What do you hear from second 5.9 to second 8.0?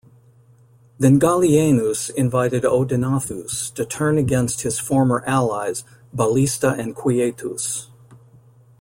Ballista and Quietus.